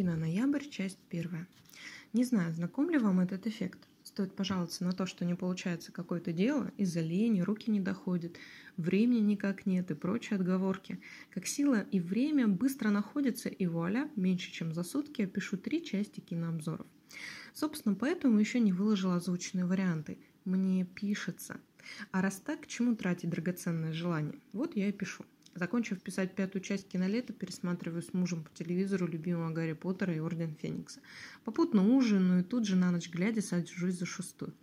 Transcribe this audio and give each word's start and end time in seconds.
Кино-ноябрь, 0.00 0.64
часть 0.70 0.96
первая. 1.10 1.46
Не 2.14 2.24
знаю, 2.24 2.54
знаком 2.54 2.88
ли 2.88 2.96
вам 2.96 3.20
этот 3.20 3.46
эффект. 3.46 3.80
Стоит 4.02 4.34
пожаловаться 4.34 4.82
на 4.82 4.92
то, 4.92 5.04
что 5.04 5.26
не 5.26 5.34
получается 5.34 5.92
какое-то 5.92 6.32
дело, 6.32 6.72
из-за 6.78 7.02
лени, 7.02 7.42
руки 7.42 7.70
не 7.70 7.80
доходят, 7.80 8.38
времени 8.78 9.20
никак 9.20 9.66
нет 9.66 9.90
и 9.90 9.94
прочие 9.94 10.38
отговорки. 10.38 11.02
Как 11.28 11.46
сила 11.46 11.82
и 11.92 12.00
время 12.00 12.48
быстро 12.48 12.88
находятся, 12.88 13.50
и 13.50 13.66
вуаля, 13.66 14.10
меньше 14.16 14.50
чем 14.50 14.72
за 14.72 14.84
сутки 14.84 15.20
я 15.20 15.26
пишу 15.26 15.58
три 15.58 15.84
части 15.84 16.20
кинообзоров. 16.20 16.86
Собственно, 17.52 17.94
поэтому 17.94 18.38
еще 18.38 18.58
не 18.58 18.72
выложила 18.72 19.16
озвученные 19.16 19.66
варианты. 19.66 20.16
Мне 20.46 20.86
пишется. 20.86 21.60
А 22.10 22.22
раз 22.22 22.36
так, 22.36 22.62
к 22.62 22.66
чему 22.68 22.96
тратить 22.96 23.28
драгоценное 23.28 23.92
желание? 23.92 24.40
Вот 24.54 24.76
я 24.76 24.88
и 24.88 24.92
пишу. 24.92 25.26
Закончив 25.60 26.00
писать 26.00 26.34
пятую 26.34 26.62
часть 26.62 26.88
кинолета, 26.88 27.34
пересматриваю 27.34 28.00
с 28.00 28.14
мужем 28.14 28.42
по 28.42 28.50
телевизору 28.54 29.06
любимого 29.06 29.52
Гарри 29.52 29.74
Поттера 29.74 30.14
и 30.14 30.18
Орден 30.18 30.54
Феникса. 30.54 31.02
Попутно 31.44 31.86
ужинаю 31.86 32.40
и 32.40 32.42
тут 32.42 32.64
же 32.64 32.76
на 32.76 32.90
ночь 32.90 33.10
глядя 33.10 33.42
сажусь 33.42 33.98
за 33.98 34.06
шестую. 34.06 34.54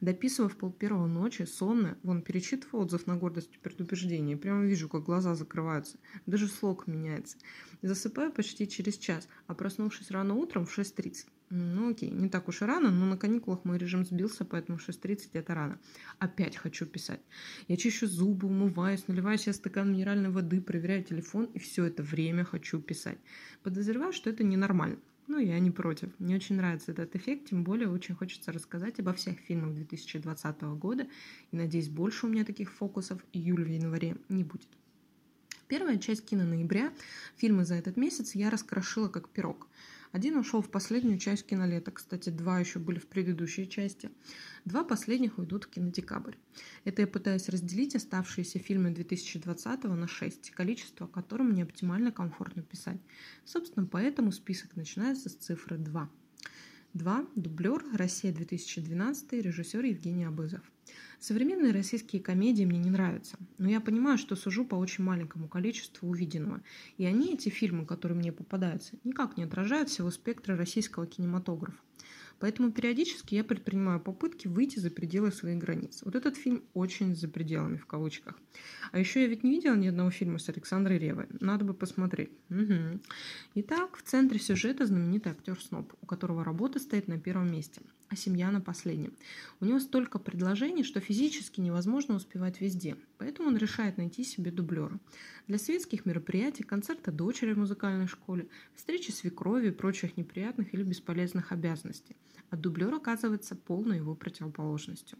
Дописывая 0.00 0.48
в 0.48 0.56
пол 0.56 0.72
первого 0.72 1.06
ночи, 1.06 1.42
сонная, 1.42 1.98
вон 2.02 2.22
перечитываю 2.22 2.86
отзыв 2.86 3.06
на 3.06 3.16
гордость 3.16 3.56
и 3.56 3.58
предубеждение, 3.58 4.38
прямо 4.38 4.64
вижу, 4.64 4.88
как 4.88 5.02
глаза 5.02 5.34
закрываются, 5.34 5.98
даже 6.24 6.48
слог 6.48 6.86
меняется. 6.86 7.36
Засыпаю 7.82 8.32
почти 8.32 8.66
через 8.66 8.96
час, 8.96 9.28
а 9.48 9.54
проснувшись 9.54 10.10
рано 10.10 10.32
утром 10.32 10.64
в 10.64 10.78
6.30. 10.78 11.26
Ну 11.50 11.90
окей, 11.90 12.10
не 12.10 12.28
так 12.28 12.48
уж 12.48 12.60
и 12.60 12.66
рано, 12.66 12.90
но 12.90 13.06
на 13.06 13.16
каникулах 13.16 13.64
мой 13.64 13.78
режим 13.78 14.04
сбился, 14.04 14.44
поэтому 14.44 14.78
6.30 14.78 15.30
это 15.32 15.54
рано. 15.54 15.78
Опять 16.18 16.56
хочу 16.56 16.84
писать. 16.84 17.20
Я 17.68 17.76
чищу 17.78 18.06
зубы, 18.06 18.48
умываюсь, 18.48 19.08
наливаю 19.08 19.38
себе 19.38 19.54
стакан 19.54 19.90
минеральной 19.90 20.28
воды, 20.30 20.60
проверяю 20.60 21.02
телефон, 21.04 21.46
и 21.54 21.58
все 21.58 21.86
это 21.86 22.02
время 22.02 22.44
хочу 22.44 22.80
писать. 22.80 23.18
Подозреваю, 23.62 24.12
что 24.12 24.28
это 24.28 24.44
ненормально. 24.44 24.98
Ну, 25.26 25.38
я 25.38 25.58
не 25.58 25.70
против. 25.70 26.10
Мне 26.18 26.36
очень 26.36 26.56
нравится 26.56 26.92
этот 26.92 27.14
эффект, 27.14 27.50
тем 27.50 27.64
более 27.64 27.88
очень 27.88 28.14
хочется 28.14 28.52
рассказать 28.52 28.98
обо 28.98 29.12
всех 29.14 29.38
фильмах 29.38 29.74
2020 29.74 30.62
года. 30.62 31.06
И 31.50 31.56
надеюсь, 31.56 31.88
больше 31.88 32.26
у 32.26 32.28
меня 32.28 32.44
таких 32.44 32.72
фокусов 32.72 33.22
июль-январе 33.32 34.16
не 34.28 34.44
будет. 34.44 34.68
Первая 35.66 35.98
часть 35.98 36.24
кино 36.24 36.44
ноября, 36.44 36.92
фильмы 37.36 37.66
за 37.66 37.74
этот 37.74 37.98
месяц 37.98 38.34
я 38.34 38.48
раскрошила 38.48 39.08
как 39.08 39.28
пирог. 39.28 39.68
Один 40.18 40.36
ушел 40.36 40.62
в 40.62 40.68
последнюю 40.68 41.16
часть 41.16 41.46
кинолета, 41.46 41.92
кстати, 41.92 42.30
два 42.30 42.58
еще 42.58 42.80
были 42.80 42.98
в 42.98 43.06
предыдущей 43.06 43.68
части. 43.68 44.10
Два 44.64 44.82
последних 44.82 45.38
уйдут 45.38 45.62
в 45.62 45.68
кинодекабрь. 45.68 46.34
Это 46.82 47.02
я 47.02 47.06
пытаюсь 47.06 47.48
разделить 47.48 47.94
оставшиеся 47.94 48.58
фильмы 48.58 48.90
2020 48.90 49.84
на 49.84 50.08
6, 50.08 50.50
количество 50.50 51.06
которым 51.06 51.50
мне 51.50 51.62
оптимально 51.62 52.10
комфортно 52.10 52.62
писать. 52.62 52.98
Собственно, 53.44 53.86
поэтому 53.86 54.32
список 54.32 54.74
начинается 54.74 55.28
с 55.28 55.36
цифры 55.36 55.78
2. 55.78 56.10
2. 56.94 57.26
Дублер. 57.36 57.84
Россия 57.92 58.32
2012. 58.32 59.34
Режиссер 59.34 59.84
Евгений 59.84 60.24
Абызов. 60.24 60.62
Современные 61.20 61.72
российские 61.72 62.22
комедии 62.22 62.64
мне 62.64 62.78
не 62.78 62.90
нравятся, 62.90 63.38
но 63.58 63.68
я 63.68 63.80
понимаю, 63.80 64.18
что 64.18 64.36
сужу 64.36 64.64
по 64.64 64.76
очень 64.76 65.02
маленькому 65.02 65.48
количеству 65.48 66.08
увиденного, 66.08 66.62
и 66.96 67.04
они, 67.06 67.34
эти 67.34 67.48
фильмы, 67.48 67.86
которые 67.86 68.16
мне 68.16 68.30
попадаются, 68.30 68.96
никак 69.02 69.36
не 69.36 69.42
отражают 69.42 69.90
всего 69.90 70.12
спектра 70.12 70.56
российского 70.56 71.06
кинематографа. 71.06 71.78
Поэтому 72.38 72.70
периодически 72.70 73.34
я 73.34 73.42
предпринимаю 73.42 73.98
попытки 73.98 74.46
выйти 74.46 74.78
за 74.78 74.90
пределы 74.90 75.32
своих 75.32 75.58
границ. 75.58 76.02
Вот 76.04 76.14
этот 76.14 76.36
фильм 76.36 76.62
очень 76.72 77.16
за 77.16 77.26
пределами, 77.26 77.78
в 77.78 77.86
кавычках. 77.86 78.38
А 78.92 78.98
еще 79.00 79.22
я 79.22 79.26
ведь 79.26 79.42
не 79.42 79.50
видела 79.50 79.74
ни 79.74 79.88
одного 79.88 80.12
фильма 80.12 80.38
с 80.38 80.48
Александрой 80.48 80.98
Ревой. 80.98 81.26
Надо 81.40 81.64
бы 81.64 81.74
посмотреть. 81.74 82.30
Угу. 82.50 83.00
Итак, 83.56 83.96
в 83.96 84.02
центре 84.02 84.38
сюжета 84.38 84.86
знаменитый 84.86 85.32
актер 85.32 85.60
Сноб, 85.60 85.92
у 86.00 86.06
которого 86.06 86.44
работа 86.44 86.78
стоит 86.78 87.08
на 87.08 87.18
первом 87.18 87.50
месте– 87.50 87.82
семья 88.16 88.50
на 88.50 88.60
последнем. 88.60 89.12
У 89.60 89.64
него 89.64 89.80
столько 89.80 90.18
предложений, 90.18 90.84
что 90.84 91.00
физически 91.00 91.60
невозможно 91.60 92.14
успевать 92.14 92.60
везде, 92.60 92.96
поэтому 93.18 93.48
он 93.48 93.56
решает 93.56 93.98
найти 93.98 94.24
себе 94.24 94.50
дублера. 94.50 94.98
Для 95.46 95.58
светских 95.58 96.06
мероприятий, 96.06 96.62
концерта 96.62 97.12
дочери 97.12 97.52
в 97.52 97.58
музыкальной 97.58 98.06
школе, 98.06 98.48
встречи 98.74 99.10
свекрови 99.10 99.68
и 99.68 99.72
прочих 99.72 100.16
неприятных 100.16 100.74
или 100.74 100.82
бесполезных 100.82 101.52
обязанностей. 101.52 102.16
А 102.50 102.56
дублер 102.56 102.94
оказывается 102.94 103.56
полной 103.56 103.98
его 103.98 104.14
противоположностью. 104.14 105.18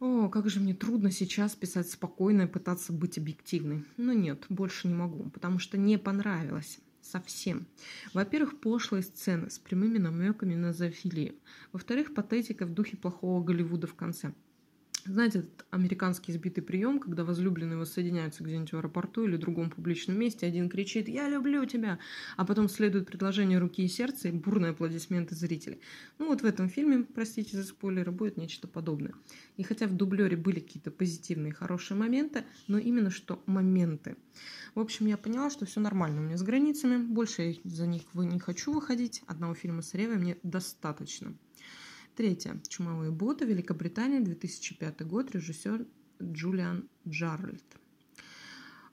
О, 0.00 0.28
как 0.28 0.48
же 0.48 0.60
мне 0.60 0.74
трудно 0.74 1.10
сейчас 1.10 1.54
писать 1.54 1.90
спокойно 1.90 2.42
и 2.42 2.46
пытаться 2.46 2.92
быть 2.92 3.18
объективной. 3.18 3.84
Но 3.98 4.12
нет, 4.12 4.46
больше 4.48 4.88
не 4.88 4.94
могу, 4.94 5.28
потому 5.30 5.58
что 5.58 5.76
не 5.76 5.98
понравилось 5.98 6.80
совсем. 7.02 7.66
Во-первых, 8.14 8.60
пошлые 8.60 9.02
сцены 9.02 9.50
с 9.50 9.58
прямыми 9.58 9.98
намеками 9.98 10.54
на 10.54 10.72
зоофилию. 10.72 11.34
Во-вторых, 11.72 12.14
патетика 12.14 12.66
в 12.66 12.72
духе 12.72 12.96
плохого 12.96 13.42
Голливуда 13.42 13.86
в 13.86 13.94
конце. 13.94 14.32
Знаете, 15.06 15.40
этот 15.40 15.64
американский 15.70 16.32
избитый 16.32 16.62
прием, 16.62 16.98
когда 16.98 17.24
возлюбленные 17.24 17.78
воссоединяются 17.78 18.44
где-нибудь 18.44 18.72
в 18.72 18.76
аэропорту 18.76 19.24
или 19.24 19.36
другом 19.36 19.70
публичном 19.70 20.18
месте, 20.18 20.46
один 20.46 20.68
кричит 20.68 21.08
«Я 21.08 21.28
люблю 21.28 21.64
тебя!», 21.64 21.98
а 22.36 22.44
потом 22.44 22.68
следует 22.68 23.06
предложение 23.06 23.58
руки 23.58 23.82
и 23.82 23.88
сердца 23.88 24.28
и 24.28 24.32
бурные 24.32 24.72
аплодисменты 24.72 25.34
зрителей. 25.34 25.80
Ну 26.18 26.28
вот 26.28 26.42
в 26.42 26.44
этом 26.44 26.68
фильме, 26.68 27.04
простите 27.04 27.56
за 27.56 27.64
спойлеры, 27.64 28.12
будет 28.12 28.36
нечто 28.36 28.68
подобное. 28.68 29.14
И 29.56 29.62
хотя 29.62 29.86
в 29.86 29.96
дублере 29.96 30.36
были 30.36 30.60
какие-то 30.60 30.90
позитивные 30.90 31.52
хорошие 31.52 31.96
моменты, 31.96 32.44
но 32.68 32.78
именно 32.78 33.10
что 33.10 33.42
моменты. 33.46 34.16
В 34.74 34.80
общем, 34.80 35.06
я 35.06 35.16
поняла, 35.16 35.50
что 35.50 35.64
все 35.64 35.80
нормально 35.80 36.20
у 36.20 36.24
меня 36.24 36.36
с 36.36 36.42
границами, 36.42 36.98
больше 36.98 37.42
я 37.42 37.54
за 37.64 37.86
них 37.86 38.02
не 38.14 38.38
хочу 38.38 38.72
выходить, 38.72 39.22
одного 39.26 39.54
фильма 39.54 39.82
с 39.82 39.94
Ревой 39.94 40.16
мне 40.16 40.36
достаточно. 40.42 41.34
Третье. 42.20 42.60
«Чумовые 42.68 43.10
боты. 43.10 43.46
Великобритания. 43.46 44.20
2005 44.20 45.06
год. 45.06 45.30
Режиссер 45.30 45.86
Джулиан 46.22 46.86
Джаральд». 47.08 47.64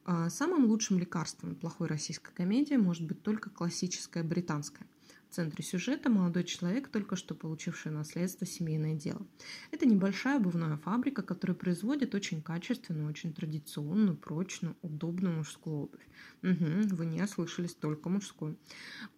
А, 0.06 0.30
самым 0.30 0.64
лучшим 0.68 0.98
лекарством 0.98 1.54
плохой 1.56 1.88
российской 1.88 2.34
комедии 2.34 2.76
может 2.76 3.06
быть 3.06 3.22
только 3.24 3.50
классическая 3.50 4.24
британская. 4.24 4.88
В 5.30 5.36
центре 5.36 5.64
сюжета 5.64 6.10
молодой 6.10 6.46
человек, 6.46 6.88
только 6.88 7.16
что 7.16 7.36
получивший 7.36 7.92
наследство 7.92 8.48
семейное 8.48 8.96
дело. 8.96 9.28
Это 9.72 9.86
небольшая 9.86 10.38
обувная 10.38 10.78
фабрика, 10.78 11.22
которая 11.22 11.56
производит 11.56 12.16
очень 12.16 12.42
качественную, 12.42 13.10
очень 13.10 13.34
традиционную, 13.34 14.16
прочную, 14.16 14.78
удобную 14.82 15.36
мужскую 15.36 15.84
обувь. 15.84 16.08
Угу, 16.44 16.96
вы 16.96 17.06
не 17.06 17.22
ослышались, 17.22 17.76
только 17.76 18.10
мужскую. 18.10 18.58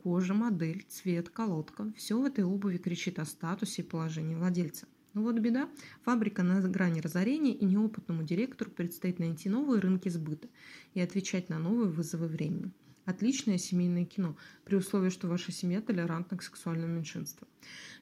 Кожа, 0.01 0.33
модель, 0.33 0.85
цвет, 0.89 1.29
колодка– 1.29 1.93
все 1.95 2.19
в 2.19 2.25
этой 2.25 2.43
обуви 2.43 2.77
кричит 2.77 3.19
о 3.19 3.25
статусе 3.25 3.83
и 3.83 3.85
положении 3.85 4.35
владельца. 4.35 4.87
Но 5.13 5.21
вот 5.23 5.37
беда, 5.39 5.69
фабрика 6.03 6.43
на 6.43 6.61
грани 6.61 7.01
разорения, 7.01 7.53
и 7.53 7.65
неопытному 7.65 8.23
директору 8.23 8.71
предстоит 8.71 9.19
найти 9.19 9.49
новые 9.49 9.79
рынки 9.79 10.09
сбыта 10.09 10.47
и 10.93 11.01
отвечать 11.01 11.49
на 11.49 11.59
новые 11.59 11.89
вызовы 11.89 12.27
времени. 12.27 12.71
Отличное 13.09 13.57
семейное 13.57 14.05
кино, 14.05 14.37
при 14.65 14.75
условии, 14.75 15.09
что 15.09 15.27
ваша 15.27 15.51
семья 15.51 15.81
толерантна 15.81 16.37
к 16.37 16.43
сексуальным 16.43 16.91
меньшинствам. 16.91 17.49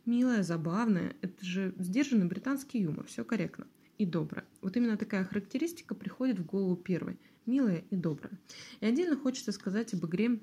Милое, 0.06 0.44
забавное, 0.44 1.16
это 1.22 1.46
же 1.46 1.74
сдержанный 1.78 2.26
британский 2.26 2.82
юмор, 2.82 3.06
все 3.06 3.24
корректно. 3.24 3.68
И 3.98 4.06
доброе. 4.06 4.44
Вот 4.60 4.76
именно 4.76 4.98
такая 4.98 5.24
характеристика 5.24 5.96
приходит 5.96 6.40
в 6.40 6.46
голову 6.46 6.76
первой. 6.76 7.18
Милая 7.46 7.86
и 7.90 7.96
добрая. 7.96 8.38
И 8.82 8.86
отдельно 8.86 9.16
хочется 9.16 9.54
сказать 9.54 9.94
об 9.94 10.06
игре 10.06 10.42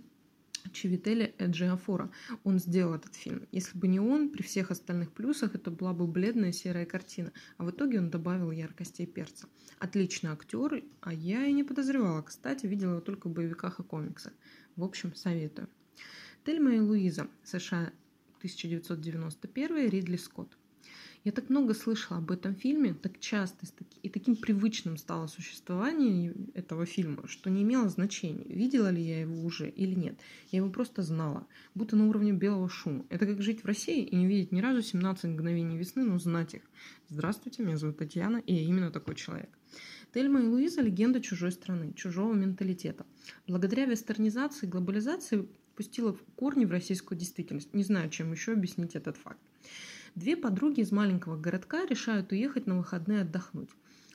Чивителя 0.73 1.33
Эджиафора. 1.39 2.11
Он 2.43 2.59
сделал 2.59 2.95
этот 2.95 3.15
фильм. 3.15 3.47
Если 3.53 3.79
бы 3.79 3.87
не 3.87 4.01
он, 4.01 4.31
при 4.31 4.43
всех 4.43 4.71
остальных 4.71 5.13
плюсах 5.13 5.55
это 5.55 5.71
была 5.71 5.93
бы 5.93 6.07
бледная 6.07 6.53
серая 6.53 6.87
картина. 6.87 7.33
А 7.59 7.65
в 7.65 7.71
итоге 7.71 7.99
он 7.99 8.11
добавил 8.11 8.51
яркости 8.51 9.03
и 9.03 9.07
перца. 9.07 9.49
Отличный 9.79 10.31
актер, 10.31 10.83
а 11.01 11.13
я 11.13 11.47
и 11.47 11.53
не 11.53 11.65
подозревала. 11.65 12.23
Кстати, 12.23 12.67
видела 12.67 12.93
его 12.93 13.01
только 13.01 13.29
в 13.29 13.33
боевиках 13.33 13.81
и 13.81 13.83
комиксах. 13.83 14.33
В 14.77 14.85
общем, 14.85 15.15
советую. 15.15 15.69
Тельма 16.45 16.75
и 16.75 16.81
Луиза, 16.81 17.29
США 17.43 17.93
1991, 18.39 19.89
Ридли 19.89 20.17
Скотт. 20.17 20.59
Я 21.25 21.33
так 21.33 21.49
много 21.49 21.73
слышала 21.73 22.19
об 22.19 22.31
этом 22.31 22.55
фильме, 22.55 22.93
так 22.93 23.19
часто 23.19 23.67
и 24.03 24.11
таким 24.11 24.37
привычным 24.37 24.99
стало 24.99 25.27
существование 25.27 26.35
этого 26.53 26.85
фильма, 26.85 27.27
что 27.27 27.49
не 27.49 27.63
имело 27.63 27.89
значения, 27.89 28.45
видела 28.45 28.91
ли 28.91 29.03
я 29.03 29.23
его 29.23 29.43
уже 29.43 29.71
или 29.71 29.95
нет. 29.95 30.19
Я 30.51 30.59
его 30.59 30.69
просто 30.69 31.03
знала, 31.03 31.47
будто 31.75 31.97
на 31.97 32.09
уровне 32.09 32.33
белого 32.33 32.69
шума. 32.69 33.07
Это 33.09 33.25
как 33.25 33.41
жить 33.41 33.65
в 33.65 33.67
России 33.67 34.05
и 34.05 34.15
не 34.15 34.27
видеть 34.27 34.53
ни 34.53 34.61
разу 34.61 34.83
17 34.83 35.25
мгновений 35.31 35.79
весны, 35.79 36.05
но 36.05 36.19
знать 36.19 36.53
их. 36.53 36.63
Здравствуйте, 37.09 37.63
меня 37.63 37.79
зовут 37.79 37.97
Татьяна, 37.97 38.43
и 38.45 38.53
я 38.53 38.61
именно 38.61 38.91
такой 38.91 39.15
человек. 39.15 39.49
Тельма 40.13 40.43
и 40.43 40.47
Луиза– 40.47 40.81
легенда 40.83 41.23
чужой 41.23 41.53
страны, 41.53 41.95
чужого 41.95 42.35
менталитета. 42.35 43.07
Благодаря 43.49 43.87
вестернизации 43.87 44.67
и 44.67 44.69
глобализации 44.69 45.49
пустила 45.75 46.15
корни 46.37 46.67
в 46.67 46.71
российскую 46.71 47.19
действительность. 47.19 47.73
Не 47.73 47.83
знаю, 47.83 48.11
чем 48.11 48.31
еще 48.31 48.53
объяснить 48.53 48.95
этот 48.95 49.17
факт. 49.17 49.41
Две 50.15 50.37
подруги 50.37 50.81
из 50.81 50.93
маленького 50.93 51.37
городка 51.37 51.85
решают 51.87 52.31
уехать 52.31 52.69
на 52.69 52.79
выходные 52.79 53.23
отдохнуть. 53.23 53.71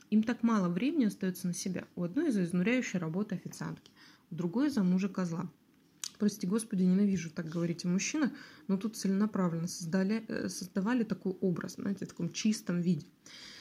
Им 0.09 0.23
так 0.23 0.43
мало 0.43 0.69
времени 0.69 1.03
остается 1.03 1.45
на 1.45 1.53
себя. 1.53 1.85
У 1.97 2.03
одной 2.03 2.29
из-за 2.29 2.45
изнуряющей 2.45 2.97
работы 2.97 3.35
официантки, 3.35 3.91
у 4.31 4.35
другой 4.35 4.67
из-за 4.67 4.81
мужа 4.81 5.09
козла. 5.09 5.51
прости 6.17 6.47
господи, 6.47 6.83
ненавижу 6.83 7.29
так 7.29 7.49
говорить 7.49 7.83
о 7.83 7.89
мужчинах, 7.89 8.31
но 8.67 8.77
тут 8.77 8.95
целенаправленно 8.95 9.67
создали, 9.67 10.23
э, 10.29 10.47
создавали 10.47 11.03
такой 11.03 11.33
образ, 11.41 11.75
знаете, 11.75 12.05
в 12.05 12.09
таком 12.09 12.31
чистом 12.31 12.79
виде. 12.79 13.05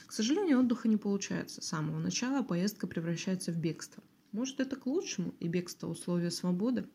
К 0.07 0.13
сожалению, 0.13 0.61
отдыха 0.61 0.87
не 0.87 0.97
получается. 0.97 1.61
С 1.61 1.67
самого 1.67 1.99
начала 1.99 2.45
поездка 2.45 2.87
превращается 2.87 3.51
в 3.51 3.59
бегство. 3.59 4.03
Может, 4.33 4.61
это 4.61 4.77
к 4.77 4.87
лучшему, 4.87 5.35
и 5.41 5.49
бегство– 5.49 5.87
условия 5.89 6.31
свободы? 6.31 6.87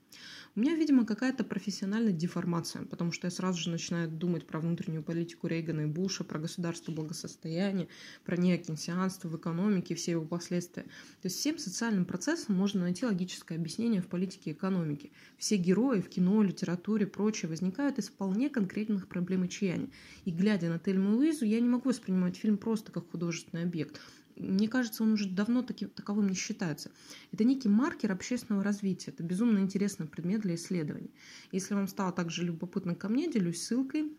У 0.55 0.59
меня, 0.59 0.75
видимо, 0.75 1.03
какая-то 1.03 1.43
профессиональная 1.43 2.13
деформация, 2.13 2.85
потому 2.85 3.11
что 3.11 3.25
я 3.25 3.31
сразу 3.31 3.59
же 3.59 3.71
начинаю 3.71 4.07
думать 4.07 4.45
про 4.45 4.59
внутреннюю 4.59 5.01
политику 5.01 5.47
Рейгана 5.47 5.81
и 5.81 5.85
Буша, 5.87 6.23
про 6.23 6.37
государство 6.37 6.91
благосостояния, 6.91 7.87
про 8.23 8.37
неокенсианство 8.37 9.29
в 9.29 9.35
экономике 9.35 9.95
все 9.95 10.11
его 10.11 10.25
последствия. 10.25 10.83
То 10.83 11.25
есть 11.25 11.37
всем 11.37 11.57
социальным 11.57 12.05
процессам 12.05 12.53
можно 12.55 12.81
найти 12.81 13.03
логическое 13.03 13.55
объяснение 13.55 14.03
в 14.03 14.07
политике 14.07 14.51
и 14.51 14.53
экономике. 14.53 15.09
Все 15.39 15.57
герои 15.57 16.01
в 16.01 16.09
кино, 16.09 16.43
литературе, 16.43 17.07
прочее 17.07 17.49
возникают 17.49 17.97
из 17.97 18.09
вполне 18.09 18.51
конкретных 18.51 19.07
проблем 19.07 19.45
и 19.45 19.49
чаяний. 19.49 19.91
И 20.25 20.31
глядя 20.31 20.69
на 20.69 20.77
Тельму 20.77 21.13
и 21.13 21.15
Луизу, 21.15 21.45
я 21.45 21.59
не 21.59 21.67
могу 21.67 21.89
воспринимать 21.89 22.37
фильм 22.37 22.57
просто 22.59 22.91
как 22.91 23.09
художественный 23.09 23.63
объект 23.63 23.99
мне 24.35 24.67
кажется, 24.67 25.03
он 25.03 25.13
уже 25.13 25.29
давно 25.29 25.61
таки, 25.61 25.85
таковым 25.85 26.27
не 26.27 26.35
считается. 26.35 26.91
Это 27.31 27.43
некий 27.43 27.69
маркер 27.69 28.11
общественного 28.11 28.63
развития. 28.63 29.11
Это 29.11 29.23
безумно 29.23 29.59
интересный 29.59 30.07
предмет 30.07 30.41
для 30.41 30.55
исследований. 30.55 31.11
Если 31.51 31.73
вам 31.73 31.87
стало 31.87 32.11
также 32.11 32.43
любопытно 32.43 32.95
ко 32.95 33.09
мне, 33.09 33.31
делюсь 33.31 33.61
ссылкой. 33.61 34.11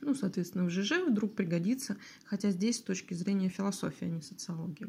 Ну, 0.00 0.14
соответственно, 0.14 0.64
в 0.64 0.70
ЖЖ 0.70 1.04
вдруг 1.06 1.36
пригодится, 1.36 1.96
хотя 2.24 2.50
здесь 2.50 2.78
с 2.78 2.82
точки 2.82 3.14
зрения 3.14 3.48
философии, 3.48 4.06
а 4.06 4.08
не 4.08 4.20
социологии. 4.20 4.88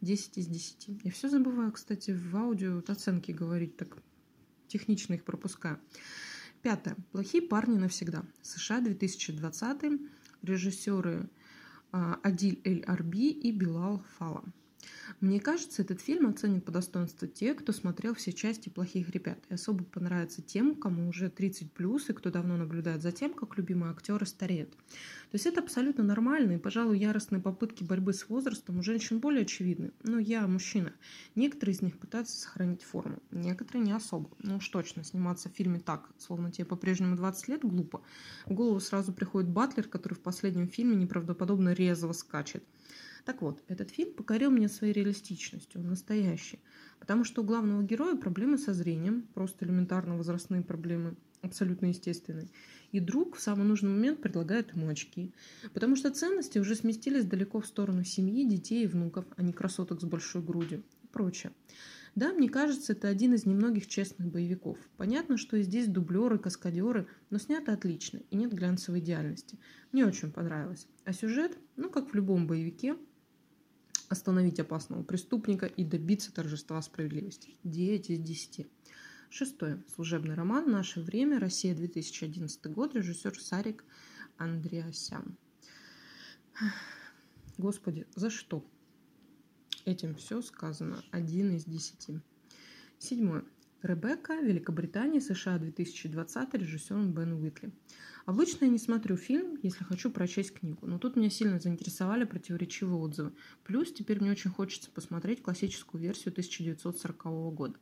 10 0.00 0.38
из 0.38 0.46
10. 0.48 0.88
Я 1.04 1.10
все 1.12 1.28
забываю, 1.28 1.70
кстати, 1.70 2.10
в 2.10 2.36
аудио 2.36 2.82
оценки 2.88 3.30
говорить, 3.30 3.76
так 3.76 3.96
технично 4.66 5.14
их 5.14 5.24
пропускаю. 5.24 5.78
Пятое. 6.62 6.96
Плохие 7.12 7.42
парни 7.42 7.78
навсегда. 7.78 8.24
США 8.42 8.80
2020. 8.80 10.00
Режиссеры 10.42 11.28
а, 11.92 12.18
Адиль 12.22 12.60
Эль-Арби 12.64 13.30
и 13.30 13.52
Билал 13.52 14.02
Фала. 14.18 14.44
Мне 15.20 15.40
кажется, 15.40 15.82
этот 15.82 16.00
фильм 16.00 16.28
оценит 16.28 16.64
по 16.64 16.70
достоинству 16.70 17.26
те, 17.26 17.54
кто 17.54 17.72
смотрел 17.72 18.14
все 18.14 18.32
части 18.32 18.68
«Плохих 18.68 19.08
ребят», 19.10 19.38
и 19.48 19.54
особо 19.54 19.84
понравится 19.84 20.42
тем, 20.42 20.74
кому 20.74 21.08
уже 21.08 21.30
30 21.30 21.72
плюс 21.72 22.08
и 22.08 22.12
кто 22.12 22.30
давно 22.30 22.56
наблюдает 22.56 23.02
за 23.02 23.10
тем, 23.10 23.34
как 23.34 23.56
любимые 23.56 23.92
актеры 23.92 24.26
стареют. 24.26 24.70
То 24.70 25.34
есть 25.34 25.46
это 25.46 25.60
абсолютно 25.60 26.04
нормально, 26.04 26.52
и, 26.52 26.58
пожалуй, 26.58 26.98
яростные 26.98 27.42
попытки 27.42 27.84
борьбы 27.84 28.12
с 28.12 28.28
возрастом 28.28 28.78
у 28.78 28.82
женщин 28.82 29.18
более 29.18 29.42
очевидны. 29.42 29.92
Но 30.02 30.18
я 30.18 30.46
мужчина. 30.46 30.92
Некоторые 31.34 31.74
из 31.74 31.82
них 31.82 31.98
пытаются 31.98 32.36
сохранить 32.36 32.82
форму, 32.82 33.18
некоторые 33.30 33.84
не 33.84 33.92
особо. 33.92 34.30
Ну 34.38 34.56
уж 34.56 34.68
точно, 34.68 35.04
сниматься 35.04 35.50
в 35.50 35.52
фильме 35.52 35.80
так, 35.80 36.08
словно 36.18 36.50
тебе 36.50 36.64
по-прежнему 36.64 37.16
20 37.16 37.48
лет, 37.48 37.60
глупо. 37.62 38.02
В 38.46 38.54
голову 38.54 38.80
сразу 38.80 39.12
приходит 39.12 39.50
Батлер, 39.50 39.88
который 39.88 40.14
в 40.14 40.20
последнем 40.20 40.68
фильме 40.68 40.96
неправдоподобно 40.96 41.72
резво 41.72 42.12
скачет. 42.12 42.64
Так 43.28 43.42
вот, 43.42 43.62
этот 43.68 43.90
фильм 43.90 44.14
покорил 44.14 44.50
меня 44.50 44.70
своей 44.70 44.94
реалистичностью, 44.94 45.82
он 45.82 45.88
настоящий. 45.88 46.60
Потому 46.98 47.24
что 47.24 47.42
у 47.42 47.44
главного 47.44 47.82
героя 47.82 48.16
проблемы 48.16 48.56
со 48.56 48.72
зрением, 48.72 49.28
просто 49.34 49.66
элементарно 49.66 50.16
возрастные 50.16 50.62
проблемы, 50.62 51.14
абсолютно 51.42 51.88
естественные. 51.88 52.48
И 52.90 53.00
друг 53.00 53.36
в 53.36 53.42
самый 53.42 53.66
нужный 53.66 53.90
момент 53.90 54.22
предлагает 54.22 54.74
ему 54.74 54.88
очки. 54.88 55.34
Потому 55.74 55.94
что 55.94 56.10
ценности 56.10 56.58
уже 56.58 56.74
сместились 56.74 57.26
далеко 57.26 57.60
в 57.60 57.66
сторону 57.66 58.02
семьи, 58.02 58.48
детей 58.48 58.84
и 58.84 58.86
внуков, 58.86 59.26
а 59.36 59.42
не 59.42 59.52
красоток 59.52 60.00
с 60.00 60.04
большой 60.04 60.40
грудью 60.40 60.82
и 61.02 61.06
прочее. 61.06 61.52
Да, 62.14 62.32
мне 62.32 62.48
кажется, 62.48 62.94
это 62.94 63.08
один 63.08 63.34
из 63.34 63.44
немногих 63.44 63.88
честных 63.88 64.28
боевиков. 64.28 64.78
Понятно, 64.96 65.36
что 65.36 65.58
и 65.58 65.62
здесь 65.62 65.86
дублеры, 65.86 66.38
каскадеры, 66.38 67.06
но 67.28 67.36
снято 67.36 67.74
отлично 67.74 68.20
и 68.30 68.36
нет 68.36 68.54
глянцевой 68.54 69.00
идеальности. 69.00 69.58
Мне 69.92 70.06
очень 70.06 70.32
понравилось. 70.32 70.88
А 71.04 71.12
сюжет, 71.12 71.58
ну, 71.76 71.90
как 71.90 72.10
в 72.10 72.14
любом 72.14 72.46
боевике, 72.46 72.96
остановить 74.08 74.60
опасного 74.60 75.02
преступника 75.02 75.66
и 75.66 75.84
добиться 75.84 76.32
торжества 76.32 76.80
справедливости. 76.82 77.56
9 77.64 78.10
из 78.10 78.18
10. 78.18 78.66
Шестое. 79.30 79.82
Служебный 79.94 80.34
роман 80.34 80.70
«Наше 80.70 81.00
время. 81.00 81.38
Россия. 81.38 81.74
2011 81.74 82.66
год». 82.72 82.94
Режиссер 82.94 83.38
Сарик 83.38 83.84
Андреасян. 84.38 85.36
Господи, 87.58 88.06
за 88.14 88.30
что? 88.30 88.64
Этим 89.84 90.14
все 90.14 90.40
сказано. 90.42 91.02
Один 91.10 91.54
из 91.54 91.64
десяти. 91.64 92.20
Седьмое. 92.98 93.44
Ребекка, 93.82 94.34
Великобритания, 94.34 95.20
США, 95.20 95.56
2020, 95.56 96.54
режиссер 96.54 96.96
Бен 96.96 97.34
Уитли. 97.34 97.70
Обычно 98.26 98.64
я 98.64 98.72
не 98.72 98.78
смотрю 98.78 99.16
фильм, 99.16 99.56
если 99.62 99.84
хочу 99.84 100.10
прочесть 100.10 100.52
книгу, 100.52 100.84
но 100.88 100.98
тут 100.98 101.14
меня 101.14 101.30
сильно 101.30 101.60
заинтересовали 101.60 102.24
противоречивые 102.24 102.98
отзывы. 102.98 103.32
Плюс 103.62 103.92
теперь 103.92 104.20
мне 104.20 104.32
очень 104.32 104.50
хочется 104.50 104.90
посмотреть 104.90 105.42
классическую 105.42 106.02
версию 106.02 106.32
1940 106.32 107.22
года. 107.54 107.74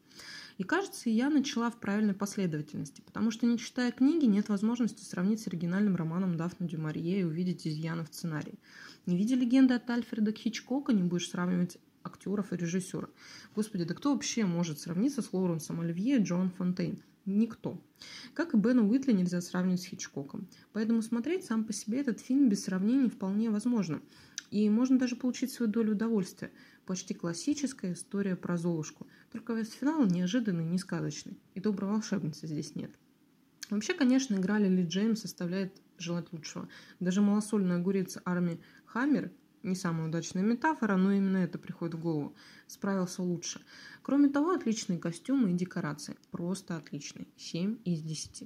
И 0.58 0.64
кажется, 0.64 1.08
я 1.08 1.30
начала 1.30 1.70
в 1.70 1.80
правильной 1.80 2.14
последовательности, 2.14 3.00
потому 3.00 3.30
что 3.30 3.46
не 3.46 3.58
читая 3.58 3.90
книги, 3.90 4.26
нет 4.26 4.50
возможности 4.50 5.02
сравнить 5.02 5.40
с 5.40 5.46
оригинальным 5.46 5.96
романом 5.96 6.36
Дафна 6.36 6.68
Дюмарье 6.68 7.20
и 7.20 7.24
увидеть 7.24 7.66
изъяны 7.66 8.04
в 8.04 8.08
сценарии. 8.08 8.58
Не 9.06 9.16
видя 9.16 9.34
легенды 9.34 9.72
от 9.72 9.88
Альфреда 9.88 10.32
Хичкока, 10.32 10.92
не 10.92 11.02
будешь 11.02 11.30
сравнивать 11.30 11.78
актеров 12.06 12.52
и 12.52 12.56
режиссера. 12.56 13.08
Господи, 13.54 13.84
да 13.84 13.94
кто 13.94 14.12
вообще 14.12 14.44
может 14.44 14.80
сравниться 14.80 15.22
с 15.22 15.32
Лоуренсом 15.32 15.80
Оливье 15.80 16.18
и 16.18 16.22
Джон 16.22 16.50
Фонтейн? 16.50 17.02
Никто. 17.26 17.82
Как 18.34 18.54
и 18.54 18.56
Бена 18.56 18.86
Уитли 18.86 19.12
нельзя 19.12 19.40
сравнивать 19.40 19.82
с 19.82 19.86
Хичкоком. 19.86 20.46
Поэтому 20.72 21.02
смотреть 21.02 21.44
сам 21.44 21.64
по 21.64 21.72
себе 21.72 22.00
этот 22.00 22.20
фильм 22.20 22.48
без 22.48 22.64
сравнений 22.64 23.10
вполне 23.10 23.50
возможно. 23.50 24.00
И 24.52 24.70
можно 24.70 24.98
даже 24.98 25.16
получить 25.16 25.52
свою 25.52 25.70
долю 25.70 25.92
удовольствия. 25.92 26.52
Почти 26.84 27.14
классическая 27.14 27.94
история 27.94 28.36
про 28.36 28.56
Золушку. 28.56 29.08
Только 29.32 29.54
весь 29.54 29.72
финал 29.72 30.06
неожиданный, 30.06 30.64
не 30.64 30.78
сказочный. 30.78 31.36
И 31.54 31.60
доброй 31.60 31.90
волшебницы 31.90 32.46
здесь 32.46 32.76
нет. 32.76 32.92
Вообще, 33.70 33.94
конечно, 33.94 34.36
игра 34.36 34.60
Лили 34.60 34.86
Джеймс 34.86 35.22
составляет 35.22 35.82
желать 35.98 36.32
лучшего. 36.32 36.68
Даже 37.00 37.22
малосольный 37.22 37.76
огурец 37.76 38.18
армии 38.24 38.60
Хаммер 38.84 39.32
не 39.66 39.74
самая 39.74 40.08
удачная 40.08 40.42
метафора, 40.42 40.96
но 40.96 41.12
именно 41.12 41.38
это 41.38 41.58
приходит 41.58 41.94
в 41.94 42.00
голову. 42.00 42.34
Справился 42.66 43.22
лучше. 43.22 43.60
Кроме 44.02 44.28
того, 44.28 44.52
отличные 44.52 44.98
костюмы 44.98 45.50
и 45.50 45.54
декорации. 45.54 46.16
Просто 46.30 46.76
отличные. 46.76 47.26
7 47.36 47.78
из 47.84 48.02
10. 48.02 48.44